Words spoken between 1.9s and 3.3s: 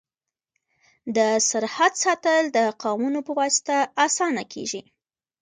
ساتل د قومونو